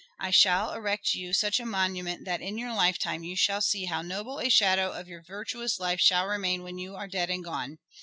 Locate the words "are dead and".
6.95-7.43